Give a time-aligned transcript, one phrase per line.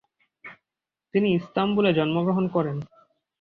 [1.13, 2.77] তিনি ইস্তানবুলে জন্মগ্রহণ করেন।